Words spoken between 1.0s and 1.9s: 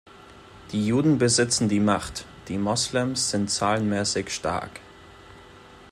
besitzen die